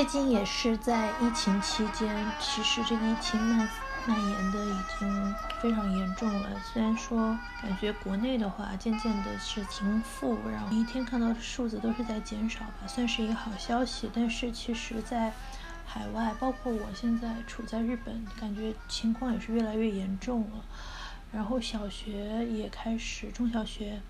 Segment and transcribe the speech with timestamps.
[0.00, 3.68] 最近也是在疫情期间，其实这个疫情蔓
[4.06, 6.58] 蔓延的已经非常严重了。
[6.64, 14.10] 虽然说感觉国内的话渐渐的是停复，然后一天看到的数字都是在减少吧，算是一个好消息。
[14.14, 15.34] 但是其实，在
[15.84, 20.64] 海外，包括我现在处在日本，感觉情况也是越来越严重了。
[21.30, 24.00] 然后小学也开始，中小学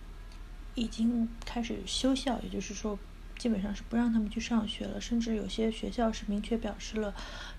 [0.77, 2.97] 已经开始休校，也就是说。
[3.41, 7.15] 基本上是不让他们去上学了，甚至有些学校是明确表示了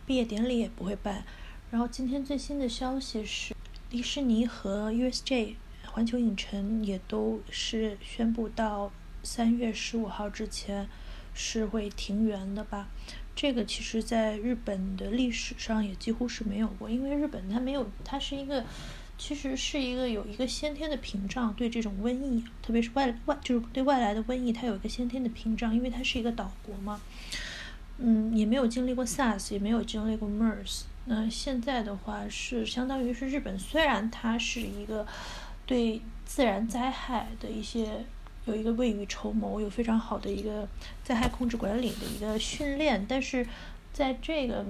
[0.05, 1.23] 毕业典礼也不会办。
[1.71, 3.55] 然后今天最新的消息是，
[3.89, 5.55] 迪士尼和 USJ
[5.87, 8.91] 环球影城也都是宣布到
[9.23, 10.87] 三月十五号之前
[11.33, 12.87] 是会停园的吧？
[13.35, 18.63] 这个其实在日本的历史上也几乎是没有过，因为日本它没有，它是一个。
[19.23, 26.99] 其实是一个有一个先天的屏障，对这种瘟疫，特别是外外就是对外来的瘟疫，它有一个先天的屏障，因为它是一个岛国嘛。
[27.99, 30.85] 嗯，也没有经历过 SARS，也没有经历过 MERS。
[31.05, 35.05] 那现在的话是相当于是日本，虽然它是一个
[35.67, 38.03] 对自然灾害的一些
[38.45, 40.67] 有一个未雨绸缪，有非常好的一个
[41.03, 43.45] 灾害控制管理的一个训练，但是
[43.93, 44.65] 在这个。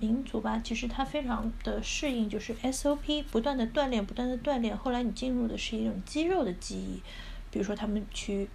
[0.00, 4.76] 民族吧，其实它非常的适应，就是 SOP 不断的锻炼，不断的锻炼。
[4.76, 7.02] 后来你进入的是一种肌肉的记忆，
[7.50, 8.48] 比如说他们去，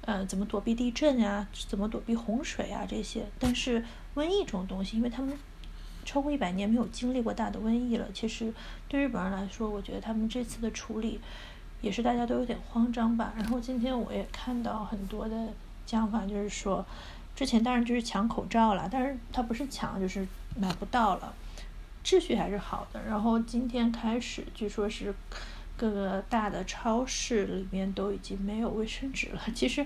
[0.00, 3.24] 呃，怎么躲避地震呀，怎么躲避洪水啊这些。
[3.38, 3.84] 但是
[4.16, 5.38] 瘟疫这种东西，因为他们
[6.04, 8.52] 超过一百年没有经历过大的瘟疫了，其实
[8.88, 11.20] 对日本人来说，我觉得他们这次的处理
[11.80, 13.32] 也是大家都有点慌张吧。
[13.36, 15.52] 然后今天我也看到很多的
[15.86, 16.84] 讲法，就是说，
[17.36, 20.26] 之前当然就是抢口罩了，但是它不是抢，就是。
[20.56, 21.34] 买不到了，
[22.04, 23.02] 秩序还是好的。
[23.04, 25.14] 然后今天开始，据说是
[25.76, 29.40] 各个大的超市里面都已经没有卫生纸了。
[29.54, 29.84] 其实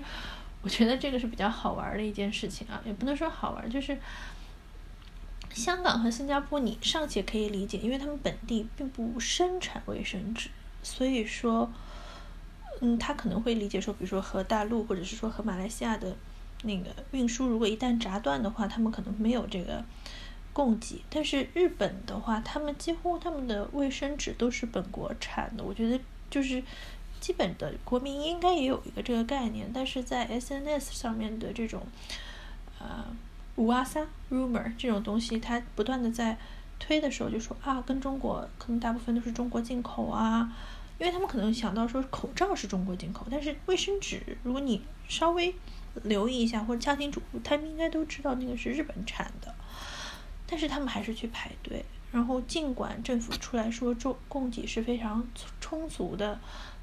[0.61, 3.97] 我觉得这个是比较好玩的一件事情啊，也不能说好玩，就是
[5.53, 10.49] 香港和新加坡你尚且可以理解，因为他们本地并不生产卫生纸，
[10.83, 11.71] 所以说，
[12.81, 16.15] 嗯，他可能会理解说，比如说和大陆或者是说和马来西亚的
[16.63, 19.83] 那个运输，如果一旦炸断的话，他们可能没有这个。
[20.57, 25.63] 供给，但是日本的话，他们几乎他们的卫生纸都是本国产的。
[25.63, 25.99] 我觉得
[26.31, 26.63] 就是
[27.19, 31.83] 基本的国民应该也有一个这个概念，但是在 SNS 上面的这种
[32.79, 33.05] 呃
[33.57, 36.35] 五阿三 rumor 这种东西，它不断的在
[36.79, 40.51] 推的时候就说啊，跟中国可能大部分都是中国进口啊，
[40.97, 45.53] 因为他们可能想到说口罩是中国进口，但是卫生纸如果你稍微
[46.01, 49.53] 留意一下或者家庭主妇，他们应该都知道那个是日本产的。
[50.47, 55.27] 但是他们还是去排队，然后尽管政府出来说供供给是非常
[55.59, 56.39] 充足的，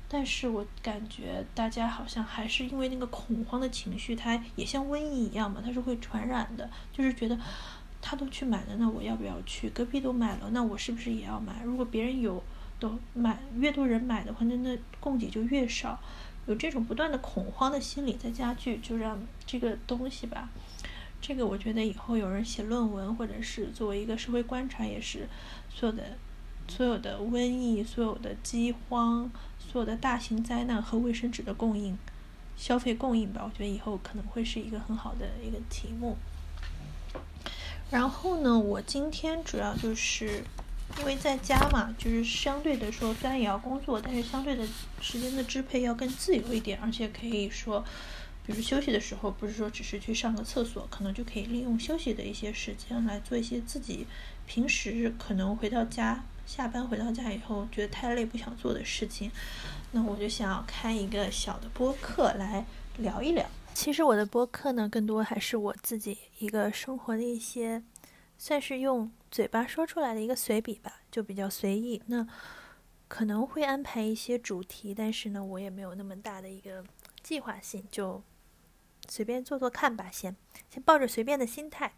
[0.08, 7.38] 但是我感觉大家好像还是因为那个恐慌的情绪，它也像瘟疫一样嘛，它是会传染的，就是觉得
[8.02, 9.70] 他都去买了，那我要不要去？
[9.70, 11.62] 隔壁都买了，那我是不是也要买？
[11.64, 12.42] 如果别人有
[12.78, 15.98] 都买，越多人买的话，那那供给就越少，
[16.46, 20.50] 有这种不断的恐慌的心理在加剧，就让这个东西吧。
[21.26, 25.26] 这个我觉得以后有人写论文，或者是作为一个社会观察，也是
[25.74, 26.18] 所有的、
[26.68, 31.96] 所有的瘟疫、所有的饥荒、所有的大型灾难和卫生纸的供应、
[32.58, 33.40] 消费供应吧。
[33.42, 36.18] 我觉得以后可能会是一个很好的一个题目。
[37.90, 40.44] 然后呢，我今天主要就是
[40.98, 44.68] 因为在家嘛，就是相对的说，虽然也要工作，但是相对的
[45.00, 47.82] 时间的支配要更自由一点，而且可以说。
[48.46, 54.06] 比如休息的时候，不是说只是去上个厕所，可能就可以利用休息的一些时间来做一些自己
[54.46, 59.30] 平时可能回到家、下班回到家以后觉得太累不想做的事情。
[59.92, 62.66] 那我就想开一个小的播客来
[62.98, 63.46] 聊一聊。
[63.72, 67.82] 其实我的播客呢，更多还是我自己一个生活的一些，
[68.36, 72.02] 算是用嘴巴说出来的一个随笔吧，就比较随意。
[72.08, 72.26] 那
[73.08, 76.84] 可能会安排一些主题，但是呢，我也没有那么大的一个
[77.22, 78.22] 计划性，就。
[79.08, 80.34] 随便做做看吧，先
[80.70, 81.92] 先抱着随便的心态，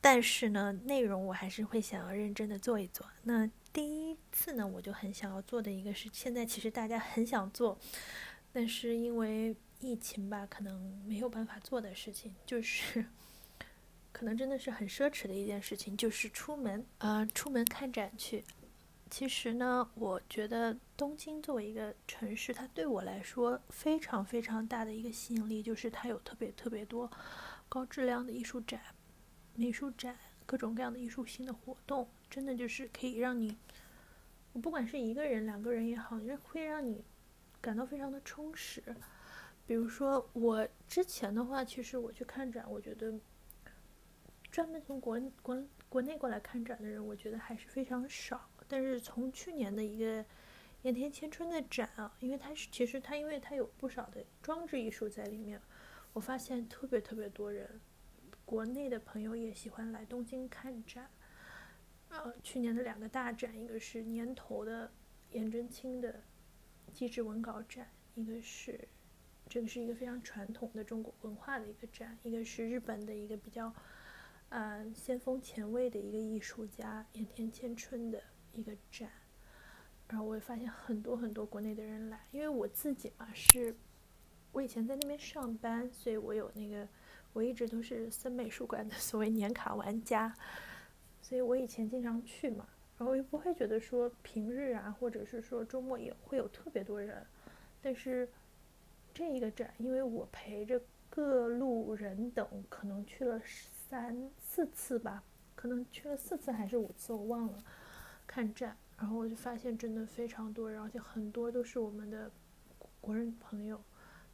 [0.00, 3.06] 但是呢，内容我还是会想要认真的做一做。
[3.22, 7.78] 那第一次呢，我就很想要做的一个是，现在其实大家很想做，
[8.52, 13.04] 但是因为疫情吧，可能没有办法做的事情，就是
[14.12, 18.44] 可能真的是很奢侈的一件事情，就是出门，呃，出门看展去。
[19.10, 27.10] 其实呢，我觉得东京作为一个城市，它对我来说非常非常大的一个吸引力，就是它有特别特别多
[27.68, 28.80] 高质量的艺术展、
[29.56, 30.16] 美术展，
[30.46, 33.58] 各种各样的艺术性的活动，真的就是可以让你，
[34.52, 37.04] 我不管是一个人、两个人也好，就会让你
[37.60, 38.82] 感到非常的充实。
[39.66, 43.12] 比如说我之前的话，其实我去看展，我觉得
[44.50, 48.48] 专门从国国国内过来看展的人，我觉得还是非常少。
[48.66, 50.24] 但是从去年的一个
[50.82, 55.60] 盐田千春的展啊，因为它是其实它因为它有不少的装置艺术在里面，
[56.12, 57.80] 我发现特别特别多人，
[58.44, 61.08] 国内的朋友也喜欢来东京看展。
[62.08, 64.90] 呃，去年的两个大展，一个是年头的
[65.30, 66.22] 颜真卿的
[66.92, 68.88] 机制文稿展，一个是
[69.48, 73.72] 这个是一个非常传统的中国文化的一个展，一个是日本的一个比较。
[74.50, 78.20] 嗯，先锋前卫的一个艺术家盐田千春的
[78.52, 79.08] 一个展，
[80.08, 83.72] 然后我也发现很多很多国内的人来，因为我自己嘛是，
[84.50, 86.88] 我以前在那边上班，所以我有那个，
[87.32, 90.34] 我一直都是森美术馆的所谓年卡玩家，
[91.22, 92.66] 所以我以前经常去嘛，
[92.98, 97.24] 然后又不会觉得说平日啊，或者是说周末也会有特别多人，
[97.80, 98.28] 但是
[99.14, 103.40] 这一个展，因为我陪着各路人等，可能去了。
[103.90, 105.24] 三四次吧，
[105.56, 107.58] 可能去了四次还是五次，我忘了。
[108.24, 112.30] 看展，然后我就发现真的非常多人，而且很多都是我们的
[113.00, 113.82] 国人朋友。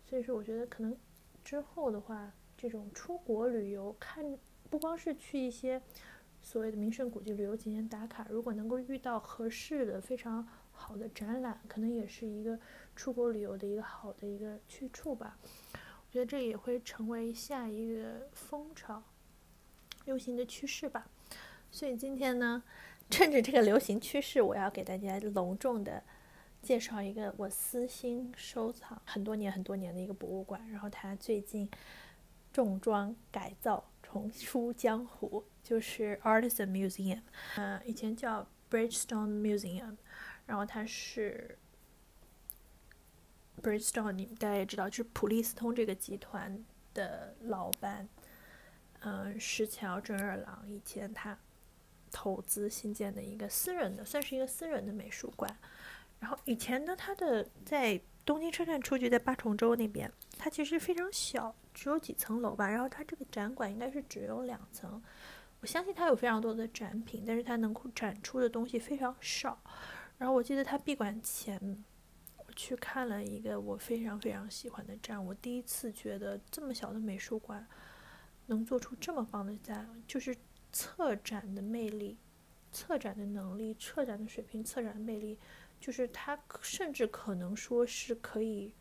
[0.05, 0.94] 所以说，我觉得可能
[1.43, 4.38] 之后的话，这种出国旅游看，
[4.69, 5.81] 不光是去一些
[6.43, 12.61] 所谓的名胜古迹旅游景点打卡，如果能够遇到合适的、非常好的展览，可能也是一个
[12.94, 15.38] 出国旅游的一个好的一个去处吧。
[15.73, 19.03] 我觉得这也会成为下一个风潮。
[20.06, 21.06] 流行的趋势吧，
[21.70, 22.62] 所以今天呢，
[23.11, 26.03] 趁着这个流行趋势，我要给大家隆重的
[26.62, 30.69] 介绍一个我私心收藏很多年很多年的一个博物馆。
[30.70, 31.69] 然后它最近
[32.53, 37.20] 重装改造重出江湖，就是 Artisan Museum，
[37.56, 39.97] 嗯，以前叫 Bridgestone Museum，
[40.47, 41.58] 然后它是
[43.61, 46.64] Bridgestone，你们大家也知道，就是普利司通这个集团
[46.94, 48.08] 的老板。
[49.08, 51.38] 嗯，石桥正二郎以前他
[52.11, 55.56] 投资新建的一个私人的，算是一个私人的美术馆。
[56.19, 62.69] 然后以前呢，他的在东京车站出去，在八重洲那边，它其实非常小，只有几层楼吧。
[62.69, 65.00] 然后它这个展馆应该是只有两层。
[65.61, 69.56] 我相信它有非常多的展品，但是它能够展出的东西非常少。
[70.19, 71.85] 然后我记得它闭馆前，
[72.38, 77.64] 我去看了一个我非常非常喜欢的展，我第一次觉得这么小的美术馆。
[78.46, 80.37] 能做出这么棒的展，就是
[80.72, 82.16] 策展的魅力、
[82.70, 85.38] 策展的能力、策展的水平、策展的魅力，
[85.81, 88.72] 就是它甚至可能说是可以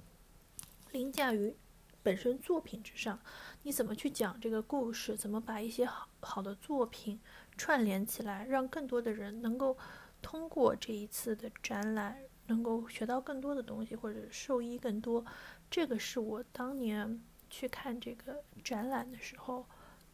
[0.92, 1.56] 凌驾于
[2.04, 3.20] 本身作品之上。
[3.64, 5.18] 你怎么去讲这个故事？
[5.18, 7.20] 怎么把一些好好的作品
[7.58, 9.76] 串联起来，让更多的人能够
[10.22, 12.18] 通过这一次的展览，
[12.48, 15.26] 能够学到更多的东西，或者受益更多？
[15.72, 17.20] 这个是我当年。
[17.58, 19.66] 去看这个展览的时候，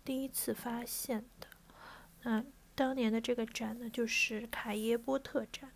[0.06, 1.48] 第一次发现的。
[2.22, 2.46] 那
[2.76, 5.72] 当年的这个展呢，就是卡耶波特展。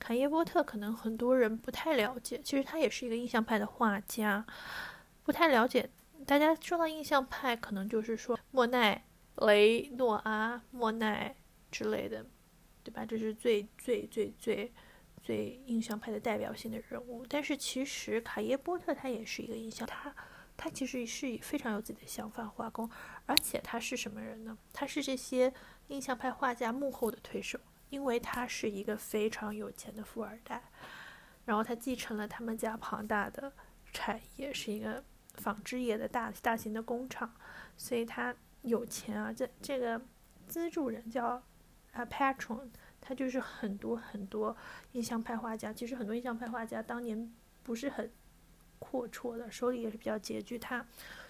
[0.00, 4.44] 卡耶波特可能很多人不太了解，其实他也是一个印象派的画家。
[5.22, 5.88] 不太了解，
[6.26, 9.04] 大家说到印象派，可能就是说莫奈、
[9.36, 11.36] 雷诺阿、莫奈
[11.70, 12.26] 之类的，
[12.82, 13.06] 对吧？
[13.06, 14.72] 这是最最最最
[15.22, 17.24] 最印象派的代表性的人物。
[17.28, 20.12] 但是其实卡耶波特他也是一个印象他。
[20.56, 22.88] 他其实是非常有自己的想法画工，
[23.26, 24.56] 而且他是什么人呢？
[24.72, 25.52] 他是这些
[25.88, 27.58] 印象派画家幕后的推手，
[27.90, 30.62] 因为他是一个非常有钱的富二代，
[31.44, 33.52] 然后他继承了他们家庞大的
[33.92, 37.34] 产业，是一个纺织业的大大型的工厂，
[37.76, 39.32] 所以他有钱啊。
[39.32, 40.00] 这这个
[40.46, 41.42] 资助人叫
[41.92, 42.68] 啊 patron，
[43.00, 44.56] 他就是很多很多
[44.92, 45.72] 印象派画家。
[45.72, 48.10] 其实很多印象派画家当年不是很。
[48.84, 50.58] 阔绰的，手里也是比较拮据。
[50.58, 50.86] 他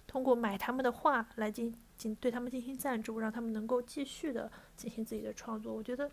[0.08, 5.72] 通过买他们的画来进进对他们进行赞助，让他们能够继续的进行自己的创作。
[5.72, 6.10] 我觉得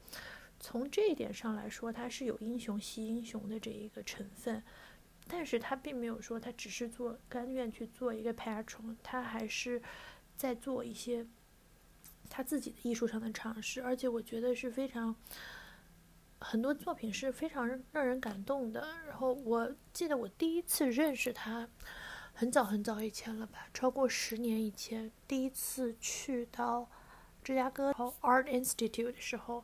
[0.59, 4.61] 从这一点上来说，他是有英雄惜英雄的这一个成分。
[5.27, 9.81] 但是他并没有说他只是做甘愿去做一个爬虫他还是
[10.35, 11.25] 在做一些
[12.29, 15.15] 他自己的艺术上的尝试，而且我觉得是非常。
[16.41, 18.85] 很多作品是非常让人感动的。
[19.07, 21.69] 然后我记得我第一次认识他，
[22.33, 25.11] 很早很早以前了吧，超过十年以前。
[25.27, 26.89] 第一次去到
[27.43, 29.63] 芝加哥 Art Institute 的时候，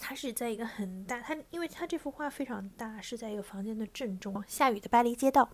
[0.00, 5.48] 他是在一个很大，他因为他这幅画非常大，是在一个房间的正中，下雨的巴黎街道。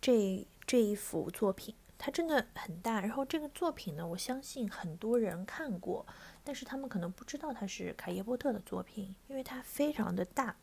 [0.00, 3.00] 这这一幅作品，它真的很大。
[3.00, 6.04] 然后这个作品呢，我相信很多人看过。
[6.44, 10.56] 但是他们可能不知道它是卡耶波特的作品，因为它非常的大。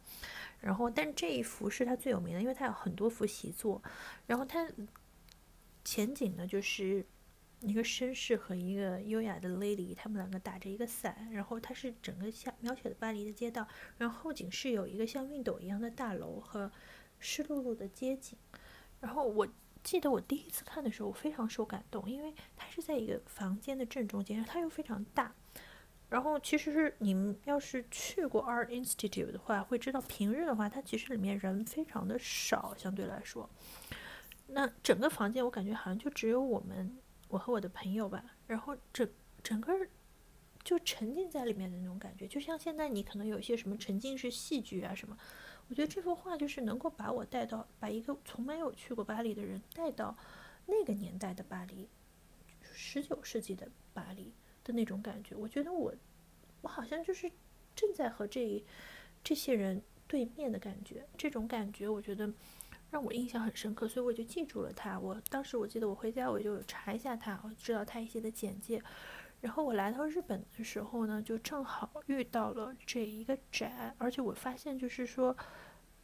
[0.62, 3.82] 然后，但这一幅是他最有名的，因为他有很多幅习作。
[4.28, 4.70] 然后他
[5.86, 7.06] 前景呢，就是
[7.62, 13.66] 一个绅士和一个优雅的 lady，他们两个打着一个伞，然后它是整个像描写的巴黎的街道，
[13.98, 16.70] 然后后景是有一个像熨斗一样的大楼和
[17.20, 18.38] 湿漉漉的街景。
[19.00, 19.48] 然后我
[19.82, 25.34] 记得我第一次看的时候，我非常受感动，因为它是在一个房间的正中间，它又非常大。
[26.10, 33.50] 然后其实是你们要是去过 Art Institute 的话，会知道平日的话，它其实里面人非常的少，相对来说。
[34.48, 36.98] 那整个房间我感觉好像就只有我们。
[37.32, 39.08] 我和我的朋友吧，然后整
[39.44, 39.72] 整个
[40.64, 45.16] 就沉浸在里面的那种感觉，就像现在你可能有一些什么沉浸式戏剧啊什么，
[45.68, 50.18] 我觉得这幅画就是能够把我带到，把一个从没有去过巴黎的人带到
[50.66, 51.88] 那个年代的巴黎，
[52.74, 54.34] 十九世纪的巴黎
[54.74, 55.36] 那种感觉。
[55.36, 55.94] 我觉得我
[56.62, 57.32] 我好像就是
[57.76, 58.64] 正在和这
[59.24, 62.32] 这些人对面的感觉，这种感觉我觉得。
[62.92, 65.00] 让我印象很深刻，所以我就记住了他。
[65.00, 68.82] 我当时我记得我回家我就查一下他，我知道他一些的简介。
[69.42, 75.38] 然后我来到日本的时候呢，就正好遇到了这一个展，而且我发现就是说，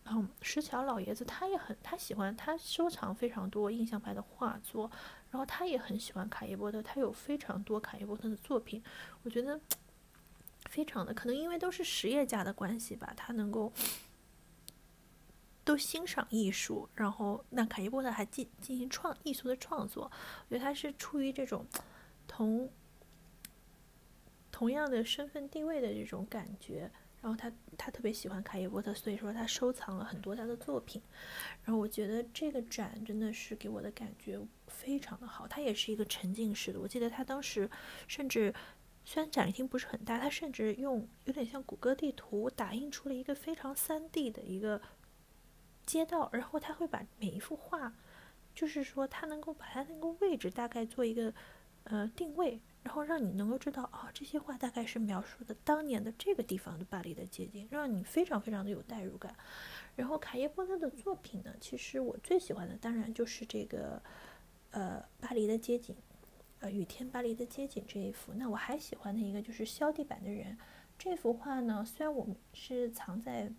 [0.03, 4.91] 嗯，石桥老爷子他也很他喜欢他收藏非常多印象派的画作，
[5.35, 8.81] 然后他也很喜欢卡耶波特，他有非常多卡耶波特的作品。
[9.23, 9.59] 我觉得
[10.69, 13.73] 非常的可能因为都是实业家的关系吧，他能够。
[15.65, 20.03] 都欣赏艺术，然后那卡伊波特还进进行创艺术的创作，
[20.47, 21.65] 我觉得他是出于这种
[22.27, 22.69] 同
[24.51, 26.91] 同样的身份地位的这种感觉，
[27.25, 31.01] 然后他他特别喜欢卡耶波特，所以说他收藏了很多他的作品，
[31.63, 37.67] 然后我觉得这个展真的是给我的感觉非常的好，它也是一个沉浸式的，我记得他当时
[38.07, 38.53] 甚至
[39.03, 44.79] 虽然展厅不是很大，他甚至用有点像谷歌地图打印出了一个非常三 D 的一个。
[45.87, 47.93] 街道，然后他会把每一幅画，
[48.55, 51.31] 就是说他能够把它那个位置大概做一个
[51.83, 59.35] 呃定位，然后让你能够知道啊这些画大概是描述的当年的这个地方的巴黎的街景，让你非常非常的有代入感。
[59.95, 64.01] 然后卡耶波特的作品呢，其实我最喜欢的当然就是这个
[64.69, 65.95] 呃巴黎的街景，
[66.59, 68.33] 呃雨天巴黎的街景这一幅。
[68.35, 70.57] 那我还喜欢的一个就是削地板的人
[70.97, 73.51] 这幅画呢，虽然我们是藏在。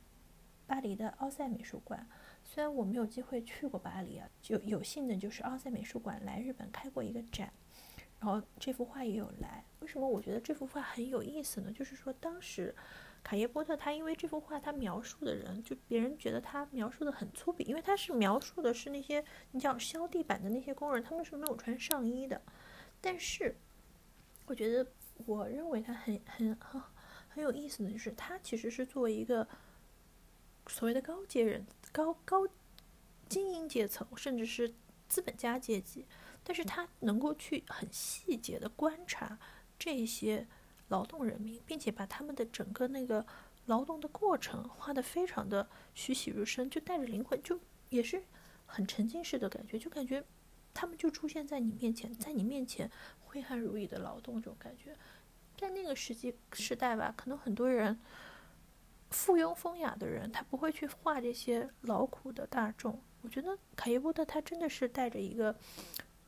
[0.68, 2.04] 巴黎的奥赛美术馆，
[2.42, 7.52] 虽然我没有机会去过巴黎啊，就有幸的就是奥赛美术馆来日本开过一个展，
[8.18, 9.64] 然后这幅画也有来。
[9.80, 11.70] 为什么我觉得这幅画很有意思呢？
[11.72, 12.74] 就是说当时
[13.22, 22.40] 卡耶波特他因为这幅画他描述的人，就别人觉得他描述的很粗鄙，因为他是描述的是那些你讲削地板的那些工人，他们是没有穿上衣的。
[23.00, 23.56] 但是
[24.46, 24.86] 我觉得
[25.26, 26.82] 我认为他很很很
[27.28, 29.46] 很有意思的就是他其实是作为一个。
[30.68, 32.44] 所谓的高阶人、高高
[33.28, 34.74] 精英阶层，甚至是
[35.06, 36.04] 资本家阶级，
[36.48, 39.36] 但是他能够去很细节的观察
[39.76, 40.46] 这些
[40.88, 43.26] 劳动人民，并且把他们的整个那个
[43.64, 48.22] 劳动的过程画得非常的栩栩如生，就带着灵魂，就也是
[48.64, 50.24] 很沉浸式的感觉，就感觉
[50.72, 52.88] 他们就出现在你面前，在你面前
[53.24, 54.96] 挥汗如雨的劳动这种感觉，
[55.58, 57.98] 在那个时期时代吧，可能很多人。
[59.08, 63.00] 附庸风雅的人，他不会去画这些劳苦的大众。
[63.22, 65.54] 我觉得卡耶波特他真的是带着一个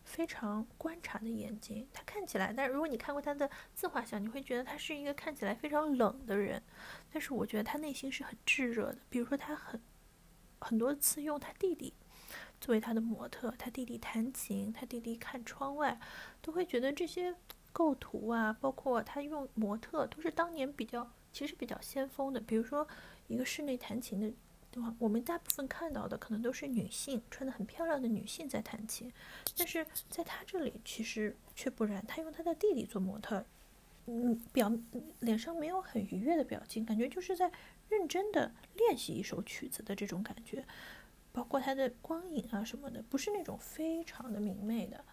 [0.09, 1.87] 非常观察的眼睛。
[1.93, 6.62] 他看起来，但如果你看过他的自画像，你会觉得他是一个看起来非常冷的人。
[7.12, 8.99] 但是我觉得他内心是很炙热的。
[9.11, 9.81] 比如说，他很
[10.61, 11.93] 很多次用他弟弟
[12.61, 16.00] 作为他的模特，他弟弟弹琴，他弟弟看窗外，
[16.41, 17.35] 都会觉得这些
[17.73, 21.12] 构图啊，包括他用模特，都是当年比较。
[21.31, 22.88] 其实比较先锋的，比如说
[23.27, 24.33] 一个室内弹琴的，
[24.99, 29.12] 我们大部分看到的可能都是女性穿的很漂亮的女性在弹琴，
[29.56, 33.44] 但是在他这里其实却不然，他用他的弟弟做模特，
[34.06, 34.73] 嗯，表
[35.20, 37.50] 脸上没有很愉悦的表情，感觉就是在
[37.88, 40.64] 认真的练习一首曲子的这种感觉，
[41.32, 45.04] 包括他的光影啊什么的，不是那种非常的明媚的，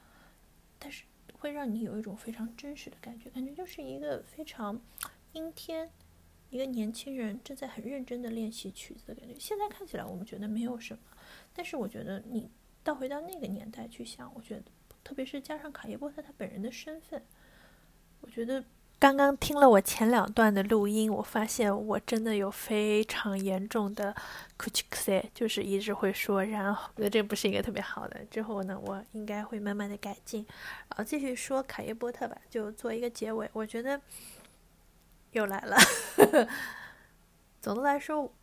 [0.79, 1.03] 但是
[1.33, 4.81] 会让你有一种非常真实的感觉，感觉就是一个非常
[5.33, 5.89] 阴天。
[6.49, 10.99] 一个年轻人正在很认真的练习曲子的感觉，现在看起来我们觉得没有什么，
[11.53, 12.49] 但是我觉得你
[12.83, 14.63] 倒回到那个年代去想，我觉得
[15.03, 17.21] 特别是加上卡耶波特他本人的身份，
[18.21, 18.63] 我觉得
[18.99, 24.13] 刚刚听了我前两段的录音，我发现我真的有非常严重的
[24.57, 28.23] k u c h k s e 就是一直会说，然后觉得这不是一个特别好的。
[28.31, 30.45] 之后呢，我应该会慢慢的改进，
[30.89, 33.49] 然后继续说卡耶波特吧，就做一个结尾。
[33.51, 33.99] 我觉得。
[35.35, 35.77] 又来了。
[37.61, 38.33] 总的来说，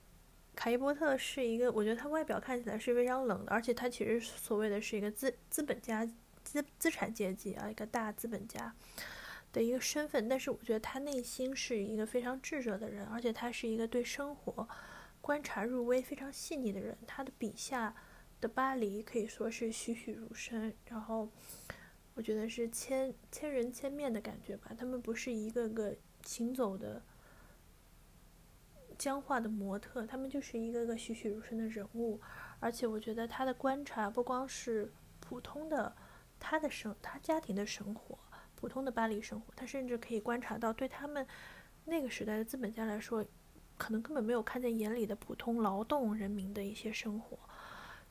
[0.54, 6.06] 卡伊波特是一个，我觉得他外表看起来是非常冷的，而且他其实所谓的是一个资资本家
[6.44, 8.75] 资资产阶级啊，一个大资本家
[9.52, 10.28] 的一个身份。
[10.28, 14.68] 但是我觉得他内心是一个非常炙热的人，而且他是一个对生活
[15.20, 16.99] 观察入微、非常细腻的人。
[17.06, 17.94] 他的笔下
[18.40, 21.30] 的巴黎可以说是栩栩如生，然后
[22.14, 24.72] 我觉得是千千人千面的感觉吧。
[24.76, 27.02] 他们不是一个个行走的。
[28.98, 32.20] 僵化的模特，他们就是一个个栩栩如生的人物，
[32.60, 35.92] 而且我觉得他的观察不光是普通的
[36.38, 38.16] 他的生他家庭的生活，
[38.54, 41.26] 普通的巴黎生活，他甚至可以观察到对他们
[41.84, 43.24] 那个时代的资本家来说，
[43.76, 47.36] 可能根本没有看在眼里的普通劳动人民的一些生活，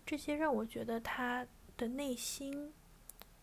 [0.06, 2.74] 这些让我觉得他的内心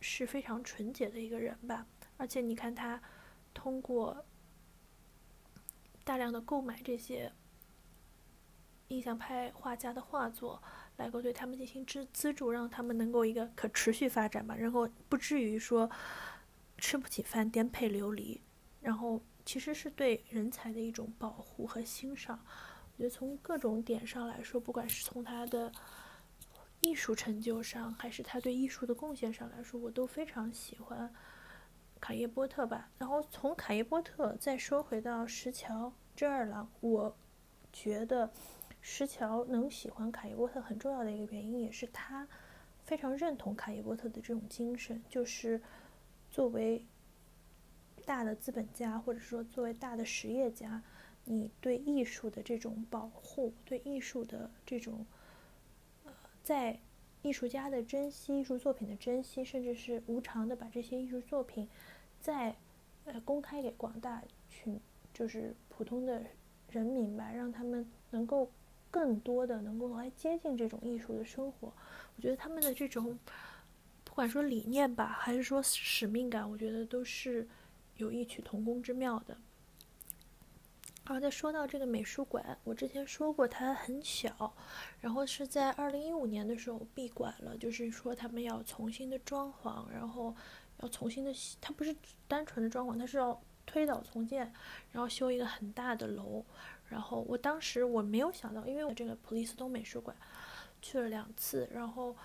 [0.00, 1.86] 是非常纯洁的一个人吧，
[2.18, 3.00] 而且你看他
[3.54, 4.26] 通过。
[6.08, 7.30] 大量的购买这些
[8.86, 10.62] 印象派画家的画作，
[10.96, 15.90] 来够对他们进行资资助，让他们能够一个可持续发展吧，然后不至于说
[16.78, 18.40] 吃不起饭颠沛流离，
[18.80, 22.42] 然后其实是对人才的一种保护和欣赏。
[22.96, 25.70] 我觉得从各种点上来说，不管是从他的
[26.80, 31.12] 艺术成就上，还是他对艺术的贡献上来说，我都非常喜欢。
[32.00, 37.16] 卡耶波特吧，然后从卡耶波特再说回到石桥真二郎，我
[37.72, 38.30] 觉得
[38.80, 42.26] 石桥能喜欢卡耶波特很重要的一个原因，也是他
[42.84, 45.60] 非常认同卡耶波特的这种精神，就是
[46.30, 46.86] 作为
[48.04, 50.82] 大的资本家，或者说作为大的实业家，
[51.24, 55.06] 你对艺术的这种保护，对艺术的这种
[56.04, 56.12] 呃，
[56.42, 56.80] 在。
[57.20, 61.68] 艺术家的珍惜，艺术作品的珍惜，甚至是无偿的把这些艺术作品，
[62.20, 62.54] 再
[63.04, 64.78] 呃公开给广大群，
[65.12, 66.22] 就是普通的
[66.70, 68.50] 人民吧，让他们能够
[68.90, 71.72] 更多的能够来接近这种艺术的生活。
[72.16, 73.18] 我觉得他们的这种，
[74.04, 77.46] 不管说理念吧，还是说使命感，我觉得都是
[77.96, 79.36] 有异曲同工之妙的。
[81.04, 84.52] 然后再说到这个美术馆，我之前说过它很小，
[85.00, 90.36] 然后是在二零一五年的时候闭馆了，就是说他们要重新的装潢，然后
[90.78, 91.94] 要重新的，它不是
[92.26, 94.52] 单纯的装潢，它是要推倒重建，
[94.92, 96.44] 然后修一个很大的楼。
[96.88, 100.16] 然后我当时我没有想到，因为我这个普利斯通美术馆
[100.80, 102.16] 去了两次，然后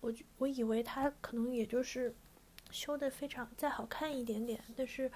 [0.00, 2.14] 我我以为它可能也就是
[2.70, 5.10] 修的非常再好看一点点，但是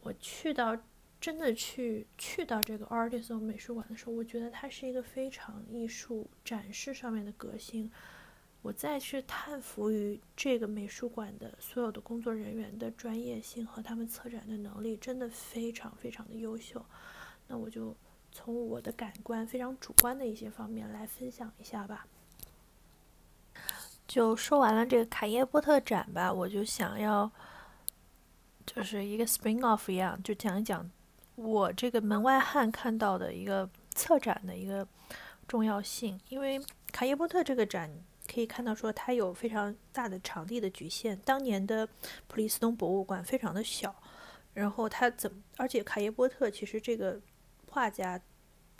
[0.00, 0.76] 我去到。
[1.20, 7.90] 真的去去到这个 Artisan 美术馆的时候，我觉得它是一个非常艺术展示上面的革新。
[8.64, 16.82] 我再去叹服于这个美术馆的所有的工作人员的专业性和他们策展的能力，真的非常非常的优秀。
[17.46, 17.94] 那我就
[18.32, 22.06] 从我的感官非常主观的一些方面来分享一下吧。
[24.08, 27.30] 就说完了这个卡耶波特展吧，我就想要
[28.64, 30.90] 就是一个 spring off 一样，就讲一讲。
[31.34, 34.88] 我这个门外汉看到的一个策展的一个
[35.46, 36.58] 重要性，因为
[36.90, 37.90] 卡耶波特这个展
[38.26, 41.18] 可以看到说它有非常大的场地的局限。
[41.24, 41.88] 当年的
[42.26, 43.94] 普利斯通博物馆非常的小，
[44.52, 47.20] 然后它怎，而且卡耶波特其实这个
[47.68, 48.20] 画家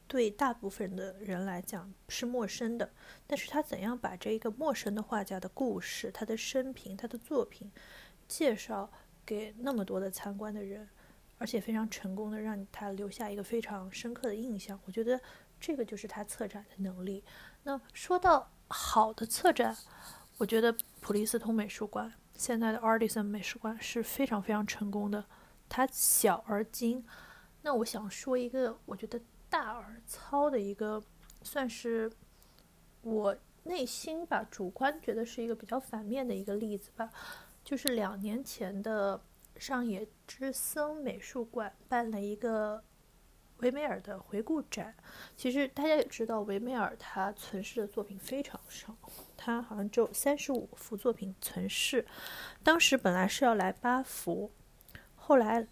[0.07, 2.90] 对大部分的人来讲是陌生的，
[3.26, 7.70] 但是他怎样把这一个陌生的画家的故事、他的生平、他的作品
[8.28, 8.90] 介绍
[9.24, 10.88] 给那么多的参观的人？
[11.37, 15.20] 而且非常成功的让他留下一个非常深刻的印象，我觉得
[15.59, 17.24] 这个就是他策展的能力。
[17.64, 19.76] 那说到好的策展，
[20.37, 25.24] 我觉得普利斯通美术馆现在的 Artisan 美术馆是非常非常成功的。
[25.68, 27.04] 它小而精。
[27.62, 31.00] 那我想说一个我觉得大而糙的一个，
[31.42, 32.10] 算是
[33.02, 37.08] 我内心吧，主观觉得是一个比较反面的一个例子吧，
[37.62, 39.20] 就是两年前的。
[39.56, 42.82] 上野之森美术馆办了一个
[43.58, 44.94] 维梅尔的回顾展。
[45.36, 48.94] 其实大家也知道，维梅尔他存世的作品非常少，
[49.36, 52.04] 他好像只有三十五幅作品存世。
[52.62, 54.50] 当时本来是要来八幅，
[55.14, 55.66] 后来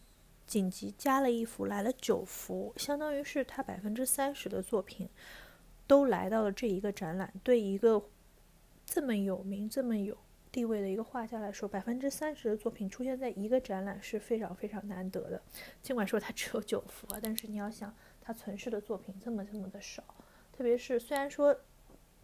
[0.47, 5.09] 紧急加了一幅，来了九幅，相当于是他百分之三十的作品
[5.87, 7.33] 都来到了这一个展览。
[7.42, 8.03] 对一个
[8.87, 10.16] 这么有名、这么有。
[10.53, 15.43] 地位的一个画家来说，百分之三十的作品出现在一个展览是非常非常难得的。
[15.81, 20.05] 尽管说他只有九幅啊，但是你要想他存世的作品这么这么的少，
[20.53, 21.59] 特别是虽然说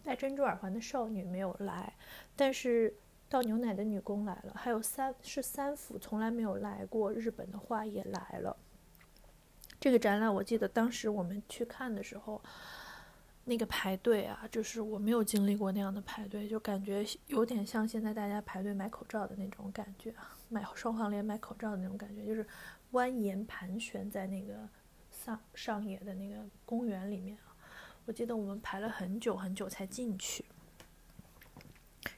[0.03, 1.91] 戴珍珠耳环的少女没有来，
[2.35, 2.95] 但是
[3.27, 8.55] 倒牛奶的女工来了，还有三是三幅从来没有来过日本的画也来了。
[9.79, 12.39] 这个展览我记得当时我们去看的时候。
[13.49, 20.13] 那个排队啊，就是我没有经历过那样的排队，就感觉有点像现在大家排队买口罩的那种感觉，
[20.49, 22.45] 买双黄连买口罩的那种感觉，就是
[22.91, 24.69] 蜿蜒盘旋在那个
[25.09, 27.57] 上上野的那个公园里面啊。
[28.05, 30.45] 我记得我们排了很久很久才进去。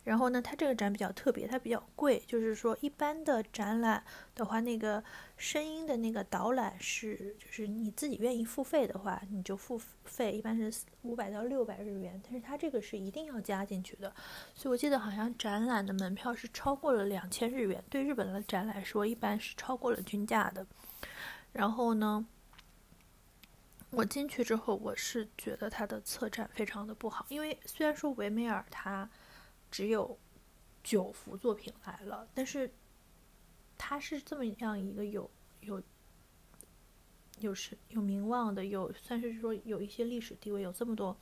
[0.04, 2.18] 然后呢，它这个展比较特别，它比较贵。
[2.26, 5.04] 就是说，一般的展览的话，那个
[5.38, 12.20] 声音的那个导览是，就是你自己愿意付费的话，你就付费，一般是五百到六百日元。
[12.24, 14.12] 但是它这个是一定要加进去的，
[14.56, 17.84] 所以我记得好像展览的门票是超过了两千日元。
[17.88, 20.66] 对日本的展来说，一般是超过了均价的。
[21.52, 22.26] 然后呢，
[23.92, 29.08] 我进去之后，我是觉得它的策展非常的不好，因为虽然说维梅尔它。
[29.72, 30.20] 只有
[30.84, 32.70] 九幅作品来了，但是
[33.78, 35.32] 他是这么样一个有
[35.62, 35.82] 有
[37.40, 41.16] 有是有名望的，有算是说有一些历史地位，有这么多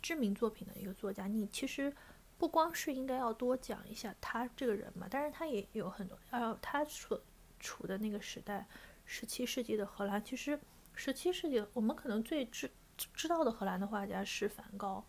[0.00, 1.26] 知名作品的一个作家。
[1.26, 1.92] 你其实
[2.38, 7.20] 不光是应该要多讲一下他这个人嘛，但是他也有很多，呃，他所
[7.58, 8.66] 处的那个时代，
[9.04, 10.58] 十七世纪的荷兰，其实
[10.94, 12.70] 十七世纪我们可能最知
[13.14, 15.04] 知道的荷兰的画家是梵高。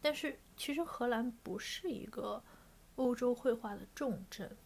[0.00, 2.42] 但是其实荷兰不是一个
[2.94, 4.56] 欧洲绘画的重镇，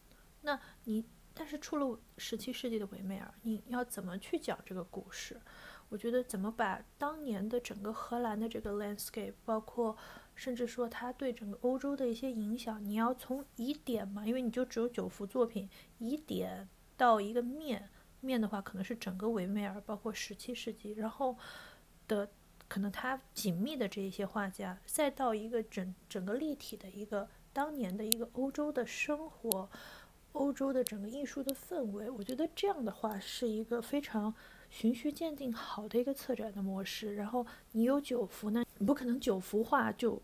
[0.42, 5.40] 那你但是出了十七世纪的维梅尔，你要怎么去讲这个故事？
[5.88, 9.96] 我觉得怎么把当年的整个荷兰的这个 landscape，包括
[10.34, 15.68] 甚至说他对整个欧洲的一些影响，你要从疑点嘛，因为你就只有九幅作品，
[15.98, 17.88] 疑点到一个面
[18.20, 21.36] 面的话，可能是整个维梅尔，包括十七世纪，然后
[22.06, 22.30] 的。
[22.72, 29.68] 可能他紧密的这一些画家，再到一个整整个立体的一个当年的一个欧洲的生活，
[30.32, 34.34] 欧洲的整个艺术的氛围，我觉得这样的话是一个非常
[34.70, 37.14] 循序渐进好的一个策展的模式。
[37.14, 40.22] 然后你有九幅呢，你不可能九幅画就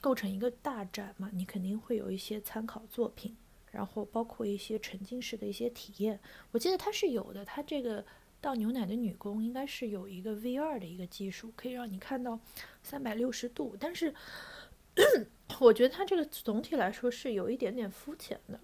[0.00, 3.36] 构成一个大展嘛，你肯定会有一些参考作品，
[3.72, 6.18] 然后包括一些沉浸式的一些体验。
[6.52, 8.02] 我记得他是有的，他这个。
[8.40, 12.38] 倒牛奶的女工应该是有一个 VR 的一个技术，可以让你看到
[12.82, 13.76] 三百六十度。
[13.78, 14.14] 但是，
[15.60, 18.60] 我觉得它这个总体来说是有一点点肤浅的。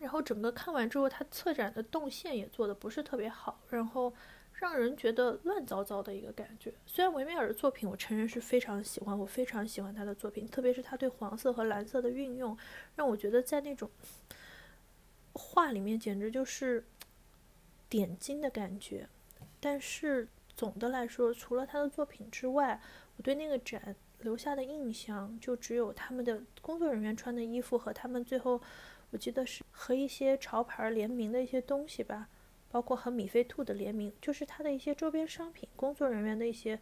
[0.00, 4.12] 然后整个看完之后，它策展的动线也做的不是特别好，然后
[4.54, 6.72] 让人觉得乱糟糟的一个感觉。
[6.84, 12.58] 虽然维米尔的作品，我承认是非常喜欢，我非常喜欢他的作品，特别是他对黄色和蓝色的运用，
[12.96, 13.88] 让我觉得在那种
[15.34, 16.84] 画里面简直就是。
[17.90, 19.08] 点睛的感觉，
[19.58, 22.80] 但是总的来说，除了他的作品之外，
[23.16, 28.60] 我对那个展留下的印象就只有他们的工作人员穿的衣服和他们最后，
[29.10, 32.28] 我记得是和一些潮牌联名的一些东西吧，
[32.70, 36.78] 包括和米菲兔的联名，就是他的一些周边商品，工作人员的一些，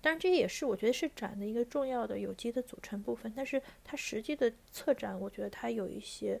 [0.00, 6.40] 当然这也是我觉得是展的一个重要的有机的组成部分，但是它实际的策展，我觉得它有一些。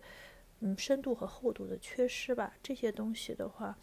[0.60, 3.76] 嗯，深度和厚度的缺失吧，这些东西的话，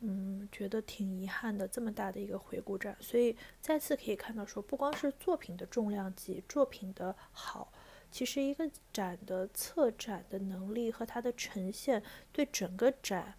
[0.00, 1.68] 嗯，觉得挺遗憾的。
[1.68, 7.72] 这么大的一个回顾展，所以再次可以看到，说不光是作品的重量级，作品的好，
[8.10, 13.34] 其实一个展的策展的能力和它的呈现，对整个展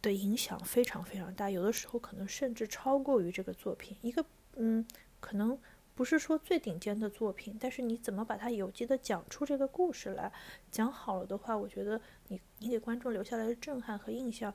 [0.00, 1.50] 的影响非常非常大。
[1.50, 3.96] 有的时候可能甚至超过于这个作品。
[4.00, 4.86] 一个，嗯，
[5.20, 5.58] 可能。
[5.96, 10.30] 不是说最顶尖的作品，但是你怎么把它有机的讲出这个故事来，
[10.70, 14.54] 讲好了的话，我觉得你你给观众留下来的震撼和印象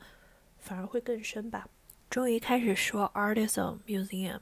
[0.60, 1.68] 反而会更深吧。
[2.10, 4.42] 终于开始说 Artisan Museum，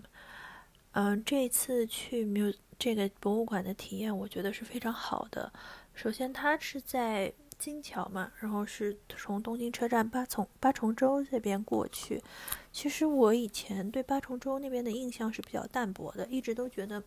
[0.92, 5.52] 嗯，这次去 mu 这个博物馆的体验，我觉得是非常好的。
[5.94, 7.34] 首先，它是在。
[7.60, 12.24] 金桥嘛，然后是从东京车站八重八重洲这边过去。
[12.72, 17.04] 其实我以前对八重洲那边的印象是比较淡薄的，一直都觉得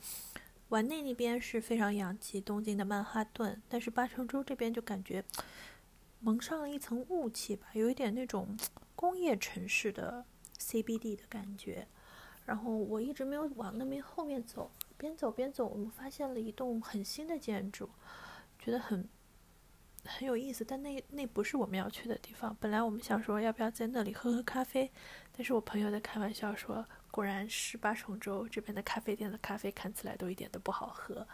[0.68, 3.60] 丸内那边是非常洋气，东京的曼哈顿。
[3.66, 5.24] 但是八重洲这边就感觉
[6.20, 8.54] 蒙上了一层雾气吧，有一点那种
[8.94, 10.26] 工业城市的
[10.58, 11.88] CBD 的感觉。
[12.44, 17.88] 然后我一直没有往那边后面走，边走边走，我们发现了一栋很新的建筑，
[18.58, 19.08] 觉得很。
[20.04, 22.56] 很有意思，但那那不是我们要去的地方。
[22.60, 24.90] 本来我们想说要不要在那里喝喝咖啡，
[25.36, 31.26] 但是我朋友在开玩笑说，果然是八重洲这边的咖啡店的咖啡看起来都一点都不好喝。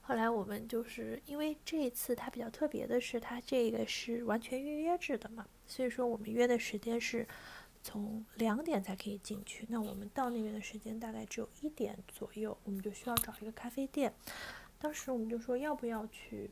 [0.00, 7.26] 后来我们就是因为这一次它比较特别的是，它这个是完全预约制的嘛，所以说我们约的时间是
[7.82, 9.66] 从两点才可以进去。
[9.68, 14.14] 那我们到那边的时间大概只有一点左右，我们就需要找一个咖啡店。
[14.78, 16.48] 当时我们就说要不要去。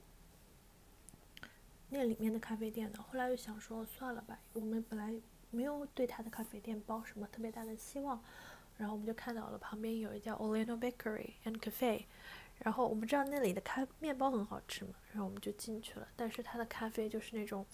[1.94, 2.98] 那里面的咖啡店呢？
[3.08, 5.14] 后来又想说算了吧，我们本来
[5.52, 8.20] 没有对他的咖啡店抱什么特别大的希望，
[8.76, 12.06] 然后我们就看到了旁边有一家 Oleno Bakery and Cafe，
[12.58, 16.08] 然后我们知道那里的咖面包很好吃嘛，然后我们就进去了。
[16.16, 17.64] 但是它的咖啡就是那种，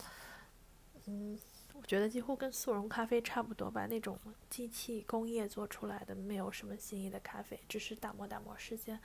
[1.07, 1.39] 嗯，
[1.73, 4.19] 我觉得几乎跟速溶咖啡差不多吧，那种
[4.51, 9.01] 机器工业做出来的，没有什么新意的咖啡，只是打磨打磨时间。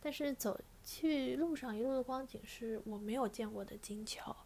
[0.00, 4.36] 但是走去路上一路的光景是我没有见过的精巧，